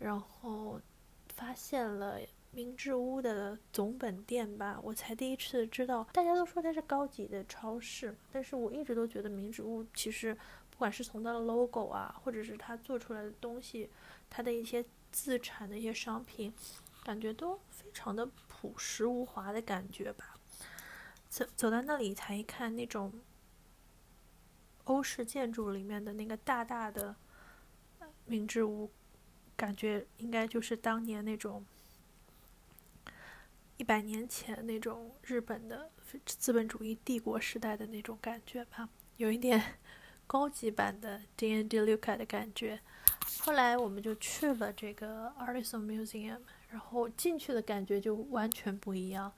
[0.00, 0.80] 然后
[1.28, 2.18] 发现了
[2.50, 10.34] 明治屋的总本店吧，我才第一次知道，大家都说它是高级的超市，但是我一直都觉得明治屋其实
[10.68, 13.88] 不管是从它的 logo 啊，或者是它做出来的东西，
[14.28, 16.52] 它的一些自产的一些商品，
[17.04, 20.36] 感觉都非常的朴实无华的感觉吧。
[21.28, 23.12] 走走到那里才一看那种。
[24.84, 27.14] 欧式建筑里面的那个大大的
[28.24, 28.90] 明治屋，
[29.60, 31.62] 感觉应该就是当年那种
[33.76, 35.90] 一百年前那种日本的
[36.24, 39.62] 资本主义帝国时代的那种感觉吧，有一点
[40.26, 42.80] 高级版的 D N D Luca 的感觉。
[43.40, 46.40] 后来我们就去了这个 Artisan Museum。
[46.70, 49.32] 然后进去的感觉就完全不一样，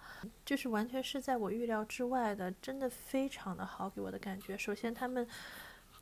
[0.44, 4.54] 就是完全是在我预料之外的，真的非常的好，给我的感觉。
[4.54, 5.26] 首先，他们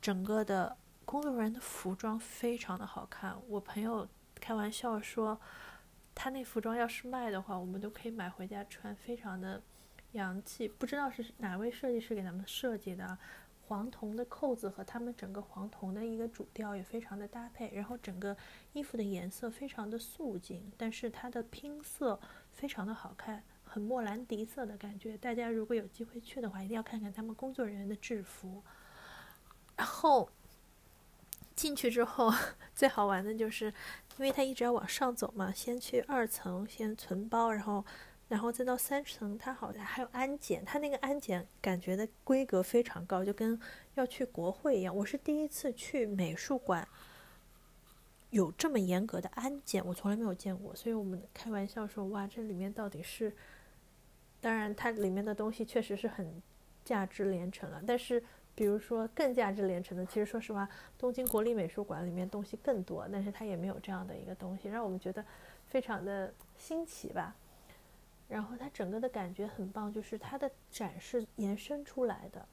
[0.01, 0.75] 整个的
[1.11, 3.37] 工作人员的服装非常的好看。
[3.49, 5.37] 我朋友开玩笑说，
[6.15, 9.61] 他那服装要是卖的话，我们都可以买回家穿，非常的
[10.13, 10.69] 洋气。
[10.69, 13.17] 不知道是哪位设计师给咱们设计的。
[13.67, 18.35] 黄铜的扣子和他们整个黄铜的一个主调也非常的搭配，然后整个
[18.71, 22.17] 衣服的颜色非常的素净，但是它的拼色
[22.51, 25.17] 非常的好看，很莫兰迪色的感觉。
[25.17, 28.63] 大家如果有机会去的话，一定要看看他们工作人员的制服。
[29.77, 30.29] 然后
[31.61, 32.33] 进去之后，
[32.73, 33.65] 最好玩的就是，
[34.17, 37.85] 因为他一直要往上走嘛，先去二层先存包，然后。
[38.31, 43.59] 然后再到三层，它好像还有安检，它那个安检感觉的规格非常高，就跟
[43.95, 44.95] 要去国会一样。
[44.95, 46.87] 我是第一次去美术馆，
[48.29, 50.73] 有这么严格的安检，我从来没有见过。
[50.73, 53.35] 所以我们开玩笑说：“哇，这里面到底是……
[54.39, 56.41] 当然，它里面的东西确实是很
[56.85, 57.83] 价值连城了。
[57.85, 65.25] 但是，比如说更价值连城的，其实说实话，东京国立美术馆里面东西更多，但是它也没有这样的一个东西，让我们觉得
[65.65, 67.35] 非常的新奇吧。”
[68.27, 72.47] 然后它整个的感觉很棒，就是它的展示延伸出来的，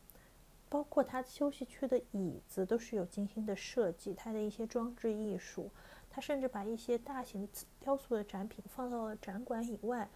[0.69, 5.71] 包括它休息区的椅子都是有精心的设计，它的一些装置艺术，
[6.11, 10.09] 它甚至把一些大型雕塑的展品放到了展馆以外，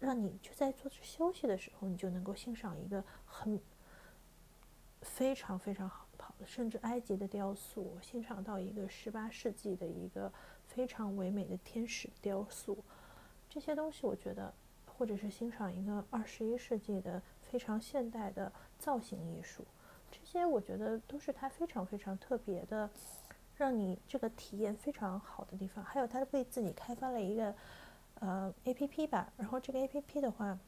[0.00, 3.60] 让你就在坐着休息的时候，你就能够欣赏一个很
[5.02, 10.32] 非常非常好跑的，甚至埃及的雕塑，欣赏到一个十八世纪的一个
[10.66, 12.84] 非常唯美的天使雕塑，
[13.48, 14.52] 这些东西我觉得。
[15.00, 19.64] 或者是欣赏一个二十一世纪的非常现代的造型艺术，
[20.10, 22.90] 这些我觉得都是它非常非常特别的，
[23.56, 25.82] 让你这个体验非常好的地方。
[25.82, 27.54] 还有它为自己开发了一个
[28.16, 30.58] 呃 A P P 吧，然后这个 A P P 的话，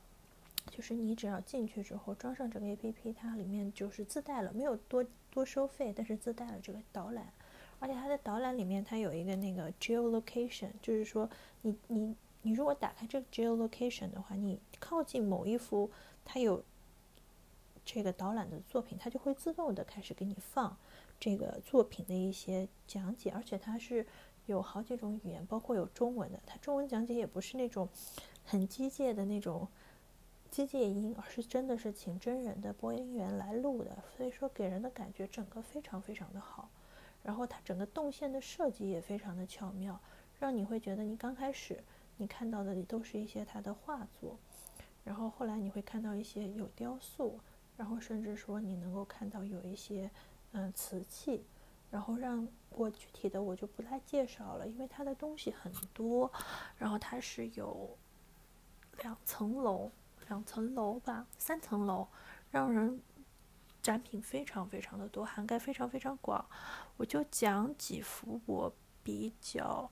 [0.70, 7.33] 就是你只要进去之后装上这个 A P P，它里面就是自带了，没有多多收费，但是自带了这个导览，
[7.79, 11.29] 而且它的导览里面它有一个那个 geolocation，就是说
[11.62, 12.16] 你你。
[12.44, 15.88] 你如果打开这个 geolocation 的话，你靠近某一幅
[16.25, 16.61] 它有
[17.85, 20.77] 这个导览的作品，它就会自动的开始给你放
[21.20, 24.05] 这个作品的一些讲解，而且它是
[24.46, 26.42] 有好几种语言，包括有中文的。
[26.44, 27.88] 它中文讲解也不是那种
[28.44, 29.68] 很机械的那种
[30.53, 36.69] 机械音，而是真的是请真人的播音员来录的，所以说给人的感觉整个非常非常的好。
[37.23, 39.99] 然后它整个动线的设计也非常的巧妙，
[40.38, 41.83] 让你会觉得你刚开始。
[42.19, 44.38] 你看到的都是一些他的画作，
[45.03, 47.41] 然后后来你会看到一些有雕塑，
[47.77, 50.09] 然后甚至说你能够看到有一些
[50.53, 51.43] 嗯瓷器，
[51.91, 56.31] 然后让我具体的我就不再介绍了，因为它的东西很多，
[56.77, 57.97] 然后它是有
[59.03, 59.91] 两层楼，
[60.28, 62.08] 两层楼吧，三层楼，
[62.50, 63.00] 让人
[63.82, 66.44] 展品非常非常的多，涵盖非常非常广，
[66.96, 69.90] 我就讲几幅我比较。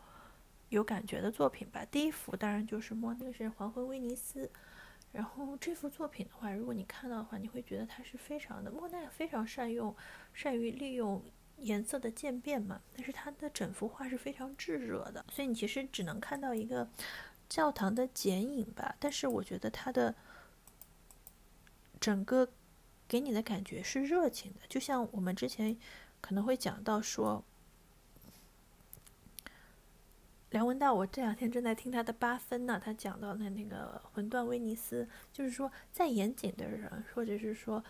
[0.70, 1.84] 有感觉的作品吧。
[1.86, 4.46] 第一幅当然就是莫那个是《黄昏威尼斯》，
[5.10, 9.92] 然后这幅作品的话，如果你看到的话，你会觉得它是非常的莫奈非常善用，
[10.32, 11.20] 善于利用
[11.56, 12.80] 颜色的渐变嘛。
[12.94, 16.88] 但是它的整幅画是非常炙热的，所以你其实只能看到一个
[17.50, 18.96] 教堂的剪影吧。
[18.98, 20.14] 但是我觉得它的
[22.00, 22.48] 整个
[23.06, 25.76] 给你的感觉是热情的，就像我们之前
[26.22, 27.44] 可能会讲到说。
[30.50, 37.84] 梁文道，我这两天正在听他的八分呢，他讲到的那个魂断威尼斯，就是说在严谨的人，或者是说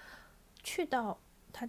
[0.62, 1.18] 去到
[1.54, 1.66] 他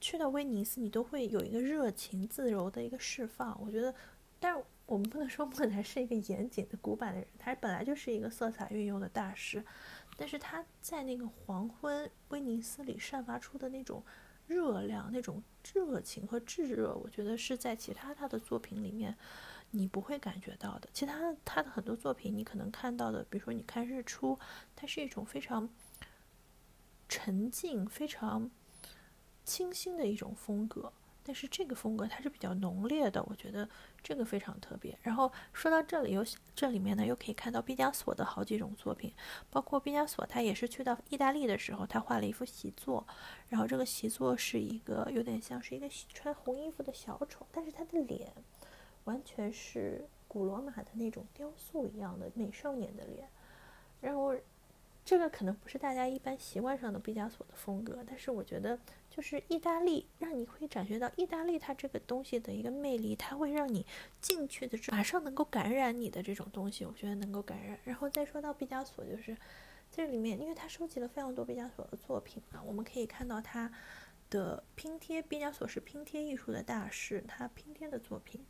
[0.00, 3.56] 去到威尼斯，你都会有一个热情自由的一个释放。
[3.64, 3.94] 我觉得，
[4.40, 9.62] 但是我们不能说莫奈是一个严谨的古板的人，他本来就是一个色彩运用的大师，
[10.16, 14.02] 但是他在那个黄昏威尼斯里散发出的那种
[14.46, 15.42] 热量、那种
[15.74, 19.14] 热情和炙热，我觉得是在其他他的作品里面。
[19.70, 20.88] 你不会感觉到的。
[20.94, 24.38] 其他他的很多作品，你可能看到的，比如说你看日出，
[24.74, 25.68] 它是一种非常
[27.06, 28.50] 沉静、非常
[29.44, 30.90] 清新的一种风格。
[31.28, 33.68] 但是这个风格它是比较浓烈的，我觉得
[34.02, 34.98] 这个非常特别。
[35.02, 39.12] 然后说到这里，有这里面呢又可以看到毕加索的好几种作品，
[39.50, 43.06] 包括毕加索他也是去到意大利的时候，他画了一幅习作，
[43.50, 48.32] 然后这个习作是一个有点像是一个穿红衣服的小丑，但是他的脸。
[49.04, 53.26] 完全是古罗马的那种雕塑一样的美少年的脸，
[54.02, 54.34] 然后
[55.08, 63.86] 这个可能不是大家一般习惯上的毕加索的风格，但是我觉得就是意大利让你会感觉到意大利它这个东西的一个魅力，它会让你
[64.20, 67.78] 进去的马上能够感染你的这种东西，我觉得能够感染。
[67.84, 69.34] 然后再说到毕加索，就是
[69.90, 73.72] 这里面，因为他收集了非常多毕加索的作品啊，我们可以看到他
[74.28, 78.44] 的拼贴，毕加索是拼贴艺术的大师，他拼贴的作品。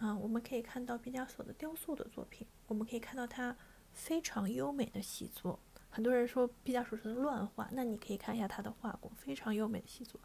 [0.00, 3.54] 嗯，我们可以看到毕加索的雕塑的作品，我们可以看到他
[3.96, 5.58] 非常优美的习作。
[5.90, 10.20] 很多人说毕加索是乱画，那你可以看一下他的画工，非常优美的习作。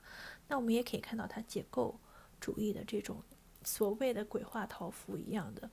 [0.48, 2.00] 那我们也可以看到他解构
[2.40, 3.24] 主义的这种
[3.64, 5.68] 所谓的鬼画桃符一样的。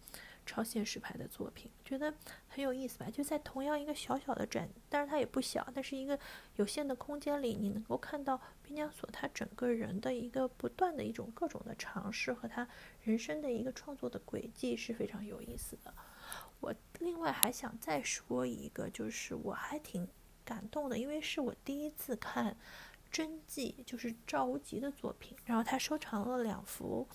[0.46, 2.14] 超现实派的作品，觉得
[2.48, 3.10] 很有意思吧？
[3.10, 6.18] 就在同样一个小小的展，但是它也不小，但是一个
[6.56, 12.66] 有限的空间里，你能够看到毕加索他整个人的一个不断的一种各种的尝试和他
[13.02, 15.92] 人生的一个创作的轨迹是非常有意思的。
[16.60, 20.08] 我另外还想再说一个，就是我还挺
[20.44, 22.56] 感动的，因为是我第一次看
[23.10, 27.06] 真迹，就是赵无极的作品，然后他收藏了两幅。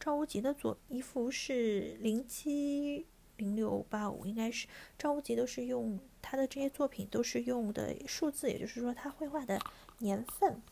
[0.00, 3.04] 赵无极的作一幅是零七
[3.36, 9.60] 零六八五，应该是赵无极都是用他的这些作品都是用的数字，也就是说他绘画的
[9.98, 10.62] 年份，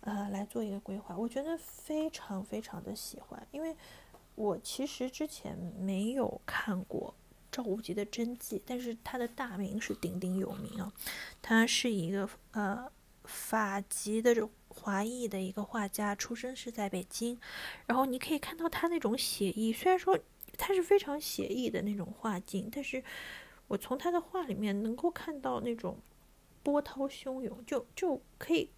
[0.00, 1.14] 呃，来做一个规划。
[1.16, 3.76] 我觉得非常非常的喜欢，因为
[4.34, 7.14] 我其实之前没有看过
[7.50, 10.92] 赵无极的真迹，但是他的大名是鼎鼎有名啊，
[11.40, 12.90] 他是一个呃
[13.24, 14.48] 法籍的。
[14.76, 17.38] 华裔的一个画家，出生是在北京，
[17.86, 20.18] 然后你可以看到他那种写意，虽然说
[20.58, 23.02] 他是非常写意的那种画境，但是
[23.68, 25.96] 我从他的画里面能够看到那种
[26.64, 28.68] 波涛汹涌，就就可以，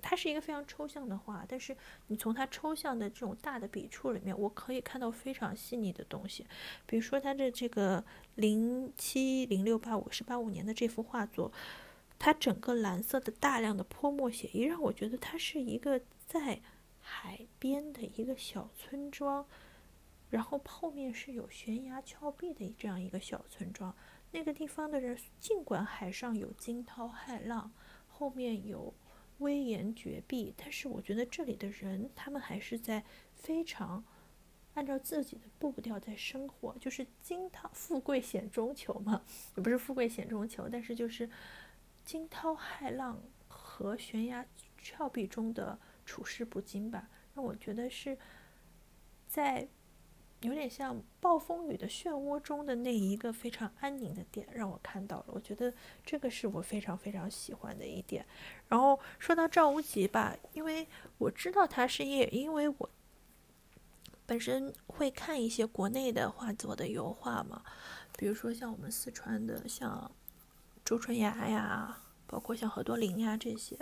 [0.00, 6.46] 它是一个非常抽象的画，但是你从它抽象的这种大的笔触里面，我可以看到非常细腻的东西，
[6.86, 8.04] 比如说它的这个
[8.36, 11.52] 零七零六八五是八五年的这幅画作。
[12.20, 16.60] 它整个蓝色的大量的泼墨写意，让我觉得它是一个在
[17.00, 19.46] 海边的一个小村庄，
[20.28, 23.94] 然后后面是有悬崖峭壁的这样一个小村庄。
[24.32, 27.70] 那个地方的人，尽管海上有惊涛骇浪，
[28.08, 28.92] 后面有
[29.38, 34.04] 威严绝壁，但是我觉得这里的人，他们还是在非常
[34.74, 39.22] 按照自己的步调在生活，就是惊涛富贵险中求嘛，
[39.56, 41.28] 也不是富贵险中求，但是就是。
[42.04, 44.46] 惊涛骇浪和悬崖
[44.80, 48.16] 峭壁中的处事不惊吧，让我觉得是
[49.26, 49.68] 在
[50.40, 55.26] 有点像暴风雨的漩涡中的那一个非常安宁的点，让我看到了。
[55.28, 55.72] 我觉得
[56.04, 58.24] 这个是我非常非常喜欢的一点。
[58.68, 60.86] 然后说到赵无极吧，因为
[61.18, 62.90] 我知道他是也因为我
[64.26, 67.62] 本身会看一些国内的画作的油画嘛，
[68.16, 70.10] 比如说像我们四川的像。
[70.84, 73.78] 周春芽呀，包括像何多林呀这些，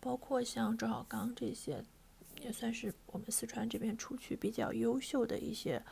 [0.00, 1.84] 包括像周小刚这些，
[2.42, 5.82] 也算是我们四川这边出去比较优秀的一些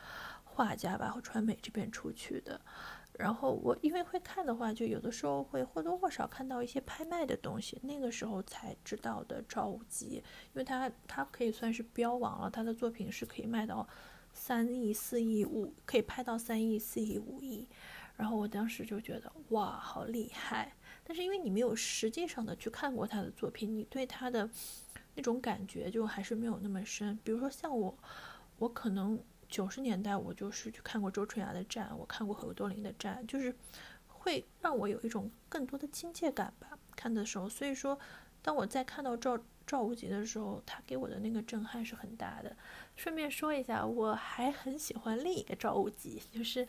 [0.44, 2.60] 画家吧，和川美这边出去的。
[3.18, 10.22] 然后我因为会看的话，就有的时候会或多或少看到一些拍卖的东西，那个时候才知道的赵无极，因
[10.54, 13.88] 为他他可以算是标王了，他的作品是可以卖到
[14.34, 17.66] 三亿、四亿、五，可以拍到三亿、四亿、五亿。
[18.16, 20.74] 然后我当时就觉得哇，好厉害！
[21.02, 24.48] 但是因为你没有实际上的去看过他的作品，你对他的
[25.16, 27.18] 那种感觉就还是没有那么深。
[27.24, 27.98] 比如说像我，
[28.58, 33.52] 我可能九十年代我就是去看过周春芽的展，我看过何多林的展，就是
[34.06, 36.78] 会让我有一种更多的亲切感吧。
[36.94, 37.98] 看的时候，所以说
[38.42, 39.36] 当我在看到赵
[39.66, 42.56] 赵无极的时候，他给我的那个震撼是很大的。
[42.94, 46.66] 顺便说一下，我还很喜欢另一个赵无极，就是，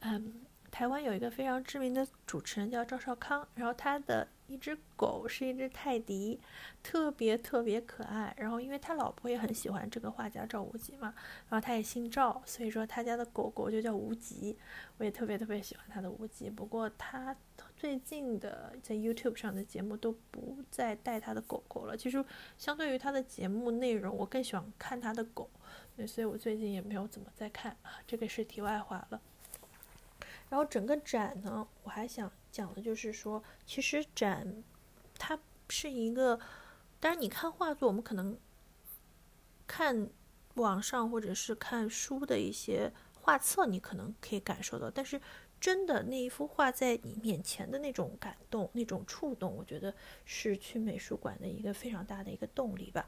[0.00, 0.42] 嗯。
[0.72, 6.38] 台湾有一个非常知名的主持人叫赵少康，然后他的一只狗是一只泰迪，
[6.82, 8.34] 特别特别可爱。
[8.36, 11.14] 然后因为他老婆也很喜欢这个画家赵无极嘛，
[11.48, 14.54] 然后他也姓赵，所以说他家的狗狗就叫无极。
[14.98, 16.50] 我也特别特别喜欢他的无极。
[16.50, 17.34] 不过他
[17.74, 21.96] 最近的在 YouTube 上的节目都不再带他的狗狗了。
[21.96, 22.22] 其实
[22.58, 25.48] 相对于他的节目内容，我更喜欢看他的狗，
[26.06, 27.92] 所以我最近也没有怎么再看啊。
[28.06, 29.20] 这个是题外话了。
[30.52, 34.62] 然后整个展呢，我还想讲的就是说，其实展
[35.18, 35.38] 它
[35.70, 36.38] 是一个，
[37.00, 38.36] 当然你看画作，我们可能
[39.66, 40.10] 看
[40.56, 45.18] 网上或者是看书的一些画册，你可能可以感受到，但是
[45.58, 49.94] 真的那一幅画在你面前的那种感动、那种触动，我觉得
[50.26, 53.06] 是去美术馆的一个非常大的一个动力吧。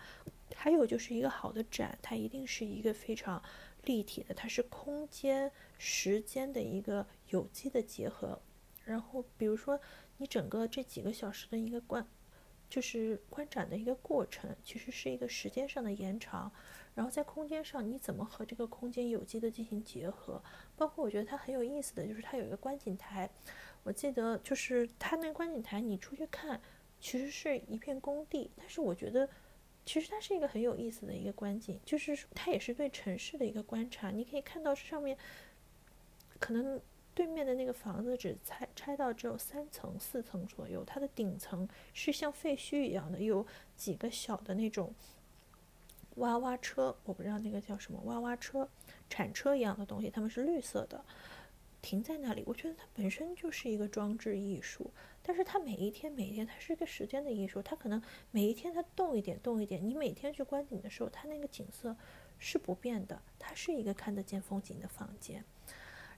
[0.54, 3.42] 还有就是一个好的展，它一定是一个非常。
[3.86, 8.40] 立体的，它是空间、时间的一个有机的结合。
[8.82, 9.78] 然后，比如说
[10.16, 12.08] 你整个这几个小时的一个观，
[12.70, 16.50] 就是观展的一个过程，其实是一个时间上的延长。
[16.94, 20.42] 然后在空间上，你怎么和这个空间有机的进行结合？
[20.74, 23.28] 包括我觉得它很有意思的就是它有一个观景台，
[23.82, 26.58] 我记得就是它那个观景台，你出去看，
[26.98, 29.28] 其实是一片工地，但是我觉得。
[29.86, 34.10] 其实它是一个很有意思的一个观景，就是它也是对城市的一个观察。
[34.10, 35.16] 你可以看到上面，
[36.38, 36.80] 可能
[37.14, 44.94] 对面的那个房子只拆拆到只有三层、四层左右，它的顶层是像废墟一样的，有几个小的那种
[46.16, 48.68] 挖挖车，我不知道那个叫什么挖挖车、
[49.10, 51.04] 铲车一样的东西，它们是绿色的，
[51.82, 52.42] 停在那里。
[52.46, 54.90] 我觉得它本身就是一个装置艺术。
[55.26, 57.62] 但是它每一天每一天，它是一个时间的艺术。
[57.62, 58.00] 它可能
[58.30, 61.96] 每一天它动一点动一点，你每天去观景的时候，它那个景色
[62.38, 63.20] 是不变的。
[63.38, 65.42] 它是一个看得见风景的房间。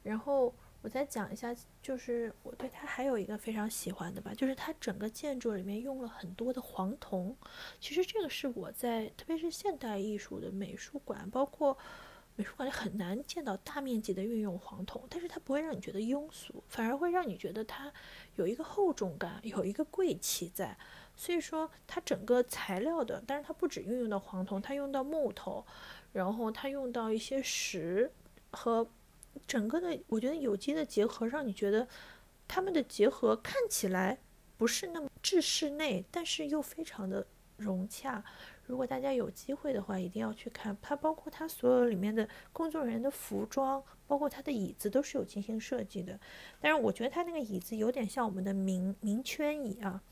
[0.03, 0.53] 然后
[0.83, 7.37] 我再讲一下，就是我对它还有一个非常喜欢的吧，就是它整个建筑里面用了很多的黄铜。
[7.81, 11.79] 其实这个是我在特别是现代艺术的美术馆，包括。
[12.37, 17.91] 美术馆里很难见到大面积的运用黄铜，但是它不会让你觉得庸俗，反而会让你觉得它
[18.37, 20.77] 有一个厚重感，有一个贵气在。
[21.17, 25.65] 所以说，它整个材料的，但是它不止运用到黄铜，它用到木头，
[26.13, 28.13] 然后它用到一些石
[28.51, 28.87] 和
[29.47, 31.89] 整个的，我觉得有机的结合，让你觉得
[32.47, 34.19] 它们的结合看起来
[34.59, 37.27] 不是那么制室内，但是又非常的
[37.57, 38.23] 融洽。
[38.67, 46.19] 如果大家有机会的话，一定要去看它，包括它所有里面的工作人员的服装，包括它的椅子都是有精心设计的。
[46.61, 50.03] 但是我觉得它那个椅子有点像我们的明明圈椅啊。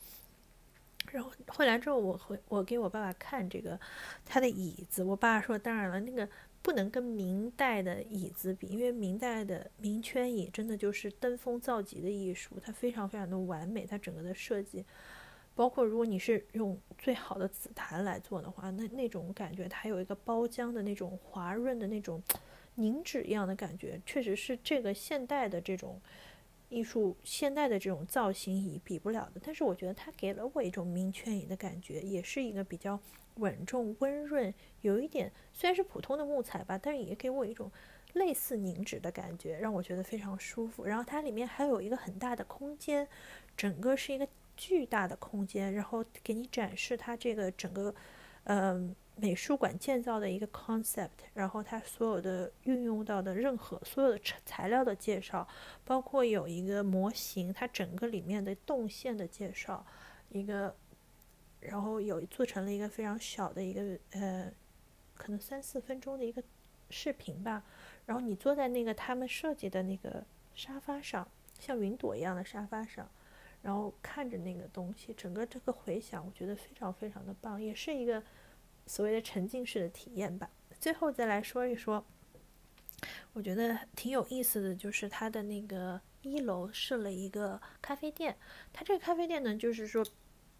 [1.11, 3.79] 然后回来之后，我回我给我爸爸看这个
[4.25, 6.27] 他的椅子，我爸说：“当然了，那个
[6.61, 14.83] 不能跟明代的椅子比，因为明代的明圈椅真的就是登峰造极的艺术，它非常非常的完美，它整个的设计。”
[15.55, 22.21] 包括如果你是用最好的紫檀来做的话，那那种感觉它有一个包浆的那种滑润的那种
[22.75, 26.01] 凝脂一样的感觉，确实是这个现代的这种
[26.67, 29.39] 艺术、现代的这种造型仪比不了的。
[29.41, 32.99] 但是我觉得它给了我一种明圈椅的感觉，也是一个比较
[33.35, 37.71] 稳重、温润，有一点虽然是普通的木材吧，但是也给我一种
[38.11, 40.83] 类似凝脂的感觉，让我觉得非常舒服。
[40.83, 43.07] 然后它里面还有一个很大的空间，
[43.55, 44.27] 整个是一个。
[44.55, 47.93] 巨大的空间，然后给你展示它这个整个，
[48.45, 55.47] 嗯，美术馆建造的一个 concept，然后它所有的运用到的任何所有的材料的介绍，
[55.83, 59.85] 包括有一个模型，它整个里面的动线的介绍，
[60.29, 60.75] 一个，
[61.61, 64.51] 然后有做成了一个非常小的一个，呃，
[65.15, 66.43] 可能三四分钟的一个
[66.89, 67.63] 视频吧，
[68.05, 71.27] 然后你坐在那个他们设计的那个沙发上，
[71.59, 73.09] 像云朵一样的沙发上。
[73.65, 78.21] 然后看着那个东西，整个这个回响，我觉得非常非常的棒，也是一个
[78.85, 80.47] 所谓的沉浸式的体验吧。
[80.79, 82.05] 最后再来说一说，
[83.33, 88.37] 我觉得挺有意思的就是它的那个一楼设了一个咖啡店，
[88.71, 90.05] 它这个咖啡店呢，就是说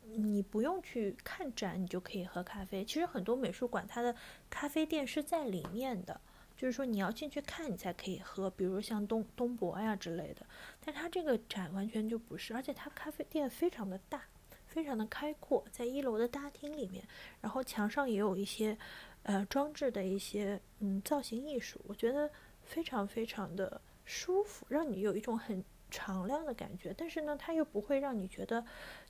[0.01, 2.83] 你不用去看展，你就可以喝咖啡。
[2.83, 4.15] 其实很多美术馆它的
[4.49, 6.19] 咖啡店是在里面的。
[6.57, 10.45] 就是说你要进去看，你才可以喝，比如像东东博呀之类的。
[10.85, 14.21] 但它这个展完全就不是，而且它咖啡店非常的大，
[14.67, 17.03] 非常的开阔，在一楼的大厅里面，
[17.41, 18.77] 然后墙上也有一些，
[19.23, 22.29] 呃，装置的一些嗯造型艺术，我觉得
[22.63, 26.93] 非常非常的舒服，让你有一种很敞亮的感觉。
[26.95, 28.63] 但是呢，它又不会让你觉得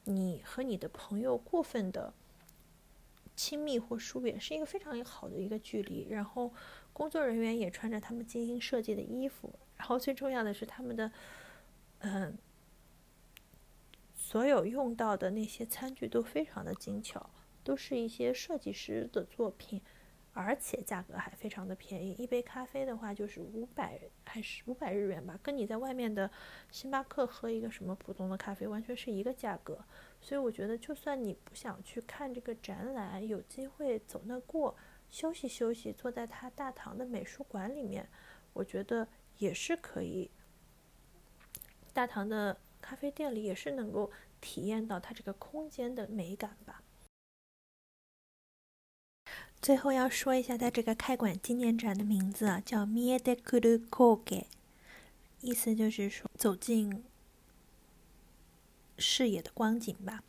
[0.06, 2.14] 你和你的朋友过分的。
[3.38, 6.08] 亲密或疏远，是一个非常好的一个距离。
[6.10, 6.54] 然后
[6.94, 11.12] 工作人员也穿着他们精心设计的衣服，然后最重要的是他们的，
[12.00, 12.38] 嗯，
[14.16, 17.30] 所有用到的那些餐具都非常的精巧，
[17.64, 19.82] 都是一些设计师的作品。
[20.38, 26.30] 而且价格还非常的便宜，一杯咖啡的话就是五百还是五百日元吧，跟你在外面的
[26.70, 29.80] 星巴克喝一个什么普通的咖啡完全是一个价格。
[30.20, 34.76] 所以我觉得，就算你不想去看这个展览，有机会走那过
[35.10, 38.06] 休息休息，坐在他大堂的美术馆里面，
[38.52, 40.30] 我觉得也是可以。
[41.96, 46.84] 大堂的咖啡店里也是能够体验到它这个空间的美感吧。
[49.62, 54.44] 最后要说一下，它这个开馆纪念展的名字啊，叫 Mie de Kuru Koge，
[55.40, 57.06] 意思就是说走进
[58.98, 60.22] 视野的光景吧。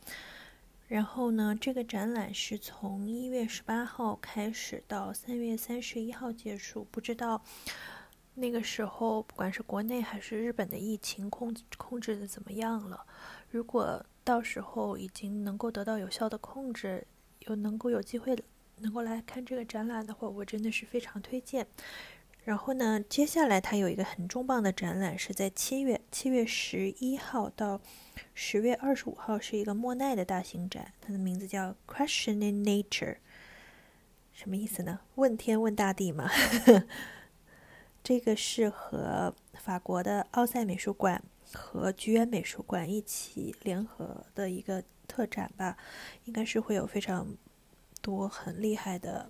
[0.87, 7.43] 然后呢，这个展览是从一月十八号开始到三月三十一号结束，不知道
[8.39, 13.05] 那个时候不管是国内还是日本的疫情控控制的怎么样了。
[13.49, 17.05] 如果到时候已经能够得到有效的控制，
[17.39, 18.37] 又能够有机会。
[18.79, 21.65] 能够来看这个展览的话，我真的是非常推荐。
[22.43, 27.81] 然后呢，接下来它有一个很重磅的展览，是在七月七月十一号到
[28.35, 33.17] 十月二十五号，是一个莫奈的大型展，它的名字叫 Question in Nature，
[34.31, 34.99] 什么意思呢？
[35.15, 36.29] 问天问大地嘛。
[38.07, 45.75] 这个是和法国的奥赛美术馆和菊园美术馆一起联合的一个特展吧，
[46.23, 47.27] 应该是会有非常。
[48.01, 49.29] 多很厉害的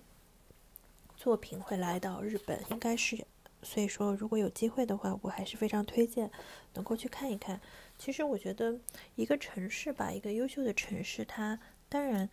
[1.16, 3.26] 作品会来到日本，应该是，
[3.60, 6.30] 所以说如果有机会的话，我还是非常推荐
[6.74, 7.60] 能够去看一看。
[7.98, 8.78] 其实我觉得
[9.16, 11.58] 一个城市吧，一个优秀的城市，它
[11.88, 12.30] 当然，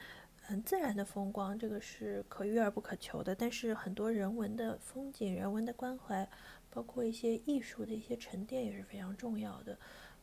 [0.47, 6.29] 嗯，自然的风光这个是可遇而不可求的，但是很多人文的风景、人文的关怀，
[6.69, 9.77] 包括一些艺术的一些沉淀也是非常重要的。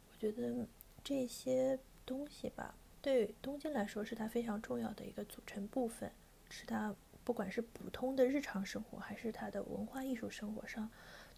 [0.08, 0.66] 我觉得
[1.02, 2.74] 这些东西吧。
[3.00, 6.12] 对东京来说，是它非常重要的一个组成部分，
[6.48, 6.94] 是它
[7.24, 10.88] 不管是普通的日常生活，还是它的文化艺术生活上，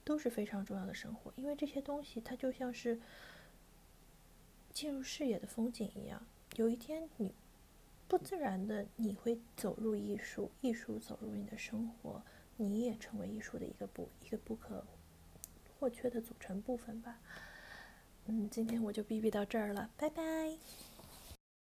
[0.04, 1.32] 都是非常重要的生活。
[1.36, 3.00] 因为这些东西，它就像是
[4.74, 6.22] 进入视野的风景一样。
[6.56, 7.34] 有一天，你
[8.16, 12.22] 不自然的你会走入艺术，艺术走入你的生活，
[12.56, 14.86] 你也成为艺术的一个不一个不可
[15.80, 17.18] 或缺的组成部分吧。
[18.26, 20.22] 嗯，今天我就哔哔到这儿了，拜拜。